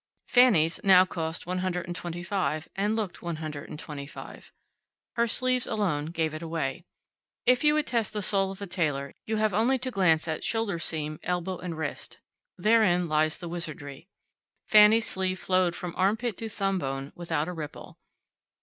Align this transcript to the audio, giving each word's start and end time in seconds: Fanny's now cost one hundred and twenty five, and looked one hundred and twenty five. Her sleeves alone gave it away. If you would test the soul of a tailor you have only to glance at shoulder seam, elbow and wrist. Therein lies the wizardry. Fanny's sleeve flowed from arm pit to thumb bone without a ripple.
Fanny's 0.27 0.79
now 0.83 1.05
cost 1.05 1.45
one 1.45 1.59
hundred 1.59 1.85
and 1.85 1.95
twenty 1.95 2.23
five, 2.23 2.67
and 2.75 2.95
looked 2.95 3.21
one 3.21 3.35
hundred 3.35 3.69
and 3.69 3.77
twenty 3.77 4.07
five. 4.07 4.51
Her 5.13 5.27
sleeves 5.27 5.67
alone 5.67 6.07
gave 6.07 6.33
it 6.33 6.41
away. 6.41 6.85
If 7.45 7.63
you 7.63 7.75
would 7.75 7.85
test 7.85 8.13
the 8.13 8.23
soul 8.23 8.49
of 8.49 8.63
a 8.63 8.65
tailor 8.65 9.13
you 9.27 9.35
have 9.37 9.53
only 9.53 9.77
to 9.77 9.91
glance 9.91 10.27
at 10.27 10.43
shoulder 10.43 10.79
seam, 10.79 11.19
elbow 11.21 11.59
and 11.59 11.77
wrist. 11.77 12.17
Therein 12.57 13.07
lies 13.07 13.37
the 13.37 13.47
wizardry. 13.47 14.07
Fanny's 14.67 15.07
sleeve 15.07 15.37
flowed 15.39 15.75
from 15.75 15.93
arm 15.95 16.17
pit 16.17 16.35
to 16.39 16.49
thumb 16.49 16.79
bone 16.79 17.11
without 17.15 17.47
a 17.47 17.53
ripple. 17.53 17.99